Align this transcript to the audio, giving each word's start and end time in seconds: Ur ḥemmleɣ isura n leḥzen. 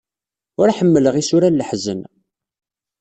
Ur 0.61 0.69
ḥemmleɣ 0.77 1.15
isura 1.17 1.49
n 1.49 1.57
leḥzen. 1.59 2.01